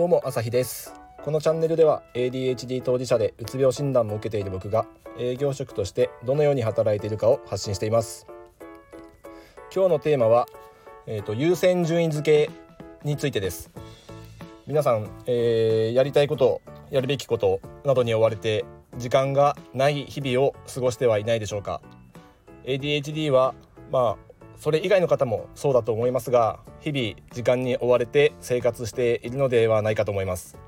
[0.00, 0.94] どうも朝日です。
[1.22, 4.86] このチャンネルでは ADHD 当事者でうつ病診断も受けている僕が
[5.18, 8.26] 営業職としてどのように働いているかを発信しています。
[9.70, 10.48] 今日のテーマは、
[11.06, 12.50] えーと、優先順位付け
[13.06, 13.70] についてです。
[14.66, 18.64] 皆さん、えー、やりたいことやるべきことなどに追われて
[18.96, 21.82] 時間がない日々を過ごしてはいないでしょうか。
[22.64, 23.54] ADHD は
[23.92, 24.29] まあ
[24.60, 30.58] それ以外の方もそうだと思いますが日々時間に追われて生活しているのではないかと思います。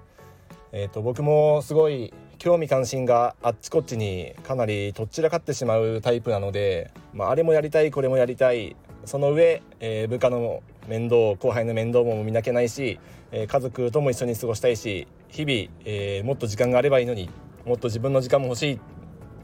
[0.72, 8.74] えーと、僕もすごい興味関心があっちこっちにかなりとっちらかってしまうタイプなので、まあ、あれもやりたいこれもやりたい
[9.04, 12.98] その上、えー、部下の面倒後輩の面倒も見なきゃないし、
[13.30, 17.28] えー、家族とも一緒に過ごしたいし日々、えー、もっと時間があればいいのに
[17.66, 18.80] もっと自分の時間も欲しい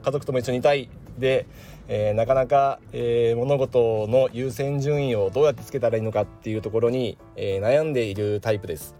[0.02, 0.88] 家族とも一緒にいたい
[1.19, 1.46] で、
[1.88, 8.95] えー、なかなか、えー、物事の優先順位をどうやってつけたらいいのかっていうところに、えー、悩んでいるタイプです。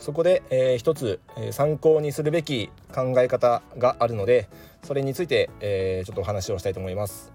[0.00, 4.48] そこで、えー、一つ、えー、参考にするべき考え方があるので
[4.82, 7.32] それについて、えー、ちょっとお話をしたいと思います。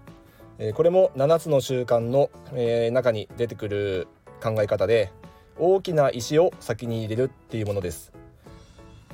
[0.58, 4.08] えー、これも7つの習慣の、えー、中に出てくる
[4.42, 5.12] 考え方で
[5.58, 8.12] 大きな石を先に入れるっていうものです。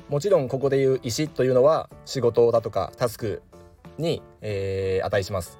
[0.09, 3.41] もちろんここでいう石というのは仕事だとかタスク
[3.97, 5.59] に、えー、値します。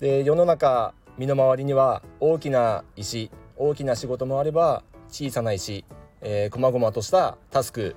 [0.00, 5.84] で世の中身の回りには大きな石大きな仕事もあれば小さな石、
[6.22, 7.94] えー、細々としたタスク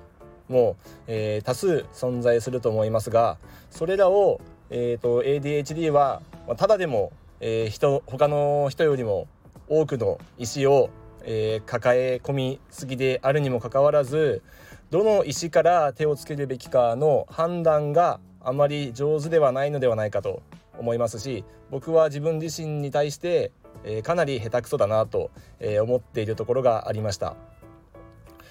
[0.48, 3.38] も、えー、多数存在すると思いますが
[3.70, 9.26] それらを、えーと、ADHD はまあただでも、えー、人他の人よりも
[9.68, 10.90] 多くの石を、
[11.22, 14.42] えー、抱え込みすぎであるにもかかわらず
[14.90, 20.42] どの石から手をつけるべきかの判断があまり上手ではないのではないかと
[20.78, 23.52] 思いますし僕は自分自身に対して、
[23.84, 27.36] えー、かなり下手くそだなと、えー、思っているところがありました。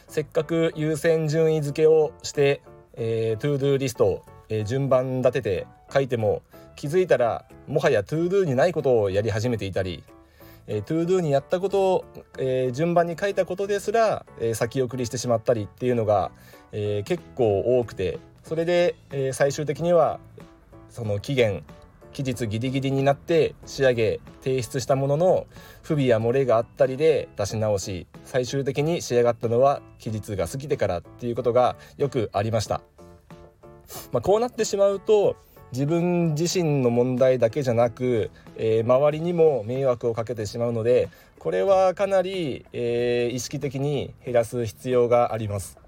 [0.08, 2.62] せっかく優先順位付けをして、
[2.94, 6.44] えー、 to-do list を、えー、順番立てて書いても
[6.76, 10.04] 気づいたらもはや to-do にないことをやり始めていたり
[10.68, 12.06] えー、 to-do にやったことを、
[12.38, 16.32] えー、順番に書いたことですら、えー、先送りしてしまったりっていうのが、
[16.72, 20.20] えー、結構多くてそれで、えー、最終的には
[20.90, 21.64] その期限
[22.14, 25.48] 期日ギリギリになって仕上げ提出したものの
[25.82, 32.82] 不備や漏れがあったりで出し直し最終的に仕上がったのは期日が過ぎてからっていうことがよくありました。
[34.12, 35.36] まあ、こうなってしまうと
[35.72, 45.83] 自分自身の問題だけじゃなく、えー、周りにも迷惑をかけてしまうのでこれはかなり、えー、意識的に減らす必要があります。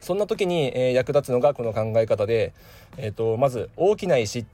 [0.00, 2.52] そんな時に、え、役立つのがこの考え方で、
[2.96, 4.44] えーと、まず大きな石っ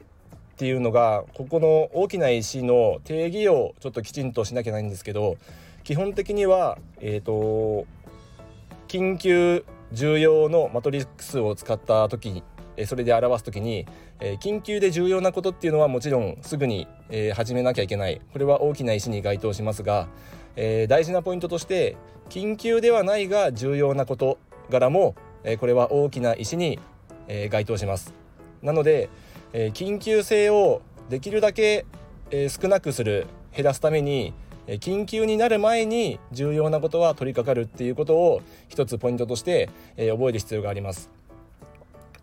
[0.56, 5.36] ていうのがここの大きな石の定義をちょっときちんとしなきゃないんですけど
[5.82, 7.86] 基本的には、えーと、
[8.86, 12.42] 緊急重要のマトリックスを使った時に
[12.86, 13.86] それで表す時に、
[14.40, 16.88] 緊急で重要なことっていうのはもちろんすぐに、
[17.34, 18.20] 始めなきゃいけない。
[18.32, 20.08] これは大きな石に該当しますが、
[20.56, 21.96] 大事なポイントとして
[22.30, 24.38] 緊急ではないが重要な事
[24.70, 25.14] 柄も、
[25.44, 26.78] えこれは大きな石に、
[27.28, 28.14] え該当します。
[28.62, 29.08] なので、
[29.52, 31.86] え緊急性をできるだけ、
[32.30, 34.32] え少なくする減らすために
[34.66, 41.10] 緊急になる前に重要なことは取り掛かるっていうことを一つポイントとして、え覚える必要があります、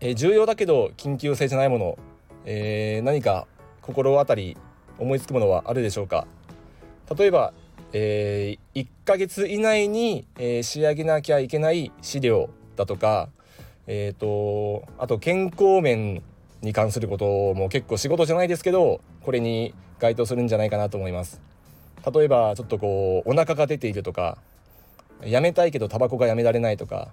[0.00, 1.98] え重要だけど緊急性じゃないもの、
[2.44, 3.46] えー、何か
[3.80, 4.56] 心当たり
[4.98, 6.26] 思いつくものはあるでしょうか？
[7.16, 7.52] 例えば
[7.92, 13.28] えー、1ヶ月以内に、えー、仕上げなきゃいけない資料だとか、
[13.86, 16.22] えーと、あと健康面
[16.62, 21.40] に関することも結構仕事じゃないですけどこれに該当するんじゃないかなと思います。
[22.12, 24.38] 例えばちょっとこうお腹が出ているとか
[25.24, 27.12] やめたいけどタバコがやめられないとか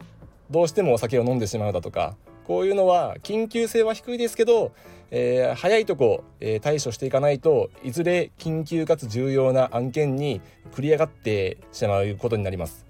[0.50, 2.16] どうしてもお酒を飲んでしまうだとか
[2.50, 4.72] こういうのは緊急性は低いですけど、
[5.12, 10.42] えー、早いとこ、えー、対処していかないといずれ緊急かつ重要な案件に
[10.72, 12.88] 繰り上がってしまうことになります。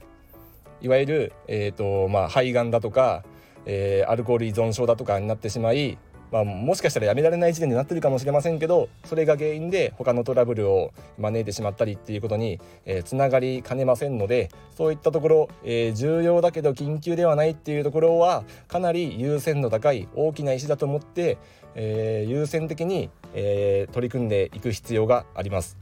[0.79, 3.25] いわゆる、えーとまあ、肺がんだとか、
[3.65, 5.97] えー、アルコール依存症だとかになってしまい
[6.31, 21.37] まあ、もしかしたらやめられない時点でなってるかもしれませんけどそれが原因で他のトラブルを招いてしまったりっていうことに、えー、つながりかねませんのでそういったところ、えー、重要だけど緊急ではないっていうところはかなり優先度高い大きな石だと思って、
[21.75, 25.77] えー、優先的に、え取り組んでいく必要があります。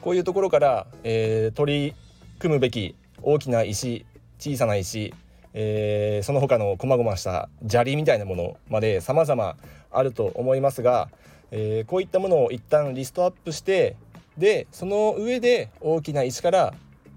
[0.00, 1.94] こういうところから、え取り
[2.38, 4.06] 組むべき大きな石
[4.38, 5.14] 小さな石
[5.54, 9.56] えー、その他の細々した砂利みたいなものまで様々
[9.90, 11.08] あると思いますが、
[11.52, 13.96] えー、こういったものを一旦リストアップして
[14.36, 16.74] でその上で大きな石から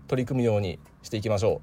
[0.08, 1.62] 取り組むようにしていきましょ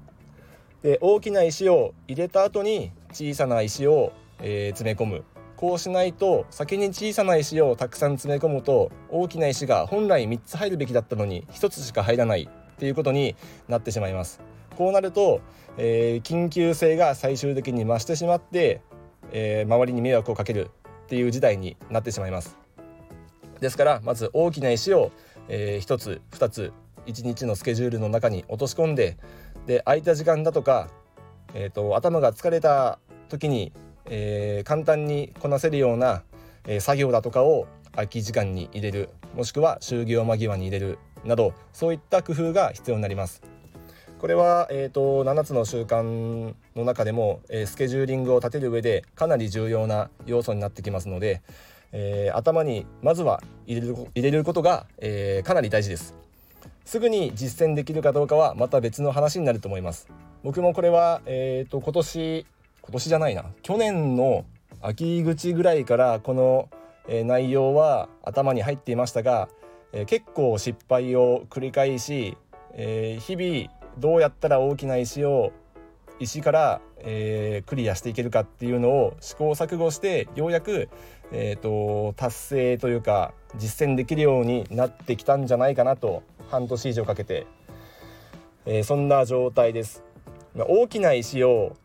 [0.83, 0.87] う。
[0.87, 5.23] で大きな石を入れた後に小さな石を、えー、詰め込む
[5.55, 13.35] こうしないと先に小さな石をたくさん詰め込むと大きな石が本来3つ入るべきだったのに1つしか入らないっていうことに
[13.67, 14.41] なってしまいます
[14.75, 15.41] こうなると、
[15.77, 18.81] えー、緊急性が最終的に増してしまって、
[19.31, 20.69] えー、周りに迷惑をかける
[21.05, 22.57] っていう事態になってしまいます
[23.59, 25.11] ですからまず大きな石を、
[25.47, 26.73] えー、1つ2つ
[27.05, 29.17] 1日のスケジュールの中に落とし込んで
[29.67, 30.89] で空いた時間だとか、
[31.53, 32.99] えーと、頭が疲れた
[33.29, 33.71] 時に、
[34.05, 36.23] えー、簡単にこなせるような、
[36.65, 43.54] えー、作業だとかを空き時間に入れるもしくは就業間際に入れるなどそういった工夫が必要になります。
[44.19, 51.41] これは、えーと、7つの習慣の中でも、えー、スケジューリングを立てる上でかなり重要な要素になってきますので、
[51.91, 56.15] えー、頭にまずは入れる入れることが、えー、かなり大事です。
[56.85, 60.07] すぐに実践できるかどうかはまた別の話になると思います
[60.43, 62.45] 僕もこれはえっ、ー、と今年
[62.81, 64.45] 今年じゃないな去年の
[64.81, 66.69] 秋口ぐらいからこの、
[67.07, 69.49] えー、内容は頭に入っていましたが、
[69.93, 72.37] えー、結構失敗を繰り返し、
[72.73, 75.51] え日々どうやったら大きな石を
[76.19, 80.89] 石から、えー、クリアしていけるかっていうのを試行錯誤してようやく、
[81.31, 87.47] えーと達成というか実践できるようになってきたんじゃないかなと半年以上かけて、
[88.65, 90.03] えー、そんな状態です。
[90.55, 91.75] 大きな石を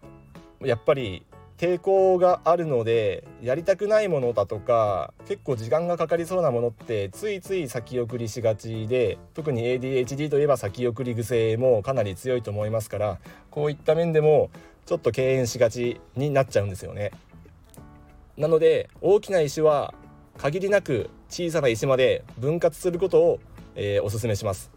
[0.60, 1.24] やっぱり
[1.60, 13.18] 抵抗があるのでやりたくないものだとか結構時間がかかりそうなものってついつい先送りしがちで特に ADHD といえば先送り癖もかなり強いと思いますから
[13.50, 14.50] こういった面でも
[14.86, 17.10] ちょっと敬遠しがちになっちゃうんですよね。
[18.38, 19.92] なので大きな石は
[20.38, 23.40] 限りなく小さな石まで分割することを
[23.74, 24.70] えー、おすすめします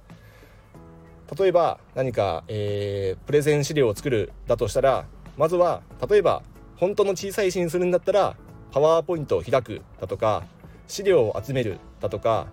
[1.38, 5.06] 例えば何か、えー、プレゼン資料を作るだとしたら
[5.38, 6.44] まずは例えば
[6.78, 8.36] 本当の小さい石にするんだったら
[8.72, 10.44] パワーポイントを開くだとか
[10.88, 12.48] 資料を集めるだとか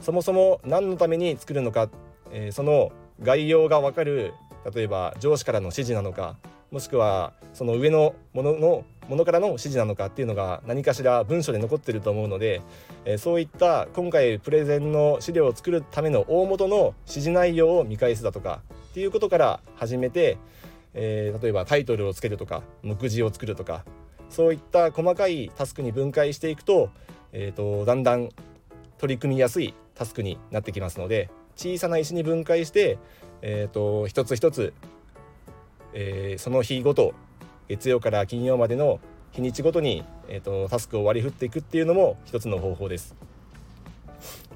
[0.00, 1.88] そもそも何のために作るのか、
[2.30, 2.92] えー、その
[3.22, 4.34] 概要が分かる
[4.74, 6.36] 例えば上司からの指示なのか
[6.70, 12.62] もしくはその上のもののものからの指示なのかっていうのが何かしら文書で残ってると思うので、
[13.04, 20.38] えー、そういった今回プレゼンの資料を作るための大元の指示内容を見返すだとかっていうことから始めて、
[20.94, 23.84] えー、例えばタイトルをつけるとか目次を作るとか
[24.28, 26.90] そういった細かいタスクに分解していくと,、
[27.32, 28.28] えーと、だんだん
[28.98, 32.98] 取り組みやすいタスクになってきますので小さな石に分解して、
[33.42, 34.72] えーと一つ一つ
[35.94, 37.14] えー、その日ごと
[37.68, 38.98] 月曜から金曜までの
[39.30, 43.14] 日にちごとに、えーと、タスクを割り振っていくっていうのも一つの方法です。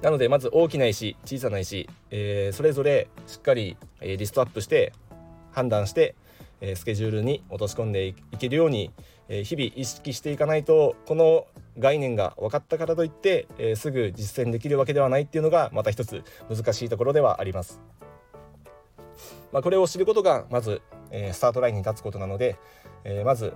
[0.03, 4.93] なのでまず大きな石小さな石、えー、それぞれしっかり、えー、リストアップして
[5.53, 6.15] 判断して、
[6.61, 8.91] えー、スケジュールに落とし込んでいけるように、
[9.29, 11.47] え日々意識していかないとこの
[11.79, 17.81] 概念が分かったからといって、えすぐ実践できるわけではないっていうのがまた一つ難しいところではあります。
[19.53, 22.57] まあ、これを知ることがまずえー、スタートラインに立つことなので、
[23.05, 23.55] えー、まず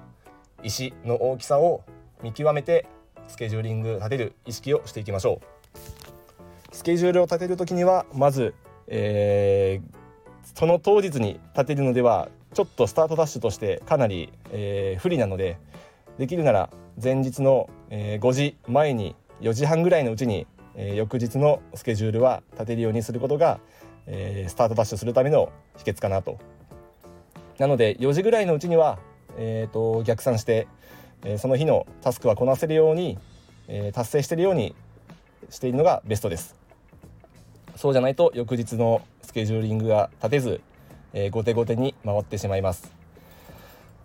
[0.63, 1.83] 石の大きさを
[2.23, 2.87] 見極めて
[3.29, 5.41] スケジューリング立てる意識をしていきましょ
[6.73, 8.55] うスケジュールを立てる時にはまず、
[8.87, 15.59] えー、その当日に立てるのではちょっとスタートダッシュとしてかなり、えー、不利なので
[16.19, 16.71] できるなら
[17.03, 23.61] 前日の、えー、5時前に4時半ぐらいのうちに、えー、翌日のスケジュールは立てるようにすることが、
[24.07, 26.39] えー、スタートダッシュするための秘訣かなと。
[27.59, 28.99] なので4時ぐらいのうちには、
[29.37, 30.67] えーと、逆算して、
[31.25, 33.19] えー、その日のタスクはこなせるように、
[33.69, 34.75] えー、達成しているように
[35.51, 36.57] しているのがベストです。
[37.77, 40.61] そうじゃないと翌日のスケジューリングが立てず、
[41.13, 42.93] えー、後手後手に回ってしまいます。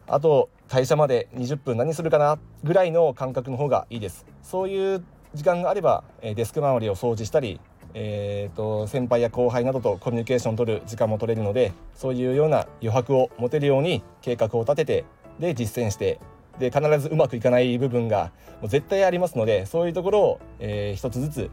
[0.07, 4.25] あと退社まで20分何するかなぐらいの感覚の方がいいです。
[4.43, 7.59] そういう時間があればえデスク周りを掃除したり
[7.97, 15.05] えーと、先輩や後輩などとコミュニケーションを取る時間も取れるのでそういうような余白を持てるように計画を立てて
[15.39, 16.19] で実践して
[16.59, 18.31] で必ずうまくいかない部分が
[18.61, 21.51] もう絶対ありますのでそういうところを、えー、一つずつ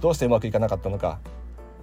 [0.00, 1.18] どうしてうまくいかなかったのか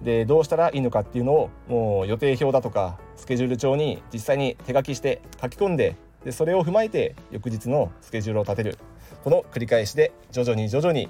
[0.02, 8.78] でどうしたらいいのかっていうのをもう予定表だとかスケジュール帳に実際に手書きして書き込んででそれを踏まえて翌日のスケジュールを立てる。
[9.24, 11.08] この繰り返しで徐々に徐々に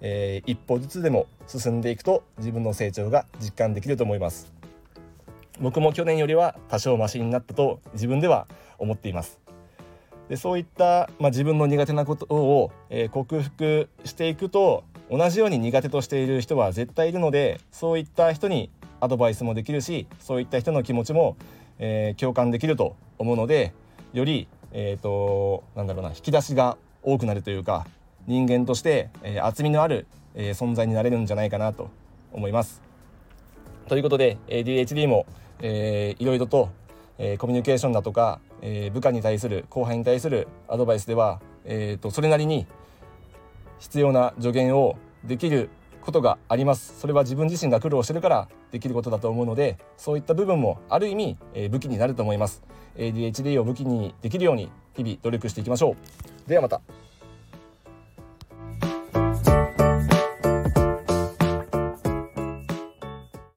[0.00, 4.52] えー、一歩ずつでも進んでいくと自分の成長が実感できると思います。
[5.60, 8.46] 僕も去年よりは多少マシになったと自分では
[8.78, 9.38] 思っています。
[10.28, 21.36] でそういった、まあ、自分の苦手なことを、えー、克服していくと同じように苦手としている人は絶対いるのでそういった人にアドバイスもできるしそういった人の気持ちも、
[21.78, 23.72] えー、共感できると思うので
[24.12, 27.86] よりえ、ー、となんだろうな引き出しが多くなるというか
[28.26, 31.90] 人間として、えー、厚みのある、えー、存在になれるんじゃないかなと
[32.32, 32.82] 思います。
[33.88, 35.26] ということで ADHD も、
[35.60, 36.70] えー、いろいろと、
[37.18, 42.66] えー、コミュニケーションだとか、えー、部下に対する後輩に対するアドバイスでは、えーと、それなりに
[43.80, 45.68] 必要な助言をできる
[46.02, 46.98] ことがあります。
[47.00, 52.62] それは自分自身が苦労してるからできることだと思うのでそういった部分もある意味、え、武器になると思います。
[52.96, 55.96] ADHD を武器にできるように日々努力していきましょ
[56.46, 56.48] う。
[56.48, 56.80] ではまた。